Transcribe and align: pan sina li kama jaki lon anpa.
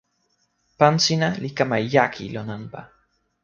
pan 0.77 0.95
sina 1.05 1.27
li 1.41 1.49
kama 1.57 1.77
jaki 1.93 2.25
lon 2.33 2.49
anpa. 2.57 2.81